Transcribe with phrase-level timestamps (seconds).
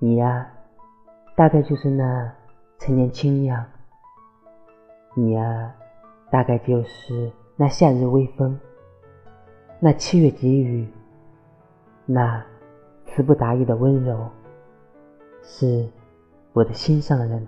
[0.00, 0.48] 你呀，
[1.34, 2.32] 大概就是那
[2.78, 3.64] 陈年清酿；
[5.16, 5.74] 你呀，
[6.30, 8.56] 大概就是那夏日微风，
[9.80, 10.88] 那七月急雨，
[12.06, 12.40] 那
[13.06, 14.30] 词不达意的温柔，
[15.42, 15.88] 是
[16.52, 17.44] 我的心上人。